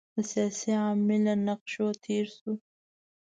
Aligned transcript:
د 0.15 0.17
سیاسي 0.31 0.71
عامل 0.83 1.21
له 1.27 1.33
نقشه 1.47 1.87
تېر 2.03 2.25
شو. 2.37 2.51